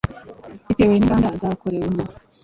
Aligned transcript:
bitewe 0.67 0.91
n’inganda 0.93 1.29
zakorewemo, 1.41 2.03